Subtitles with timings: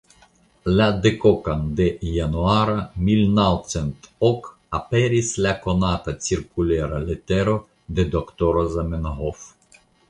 [0.77, 7.57] La dekokan de Januaro milnaŭcentok aperis la konata cirkulera letero
[8.01, 9.49] de Doktoro Zamenhof.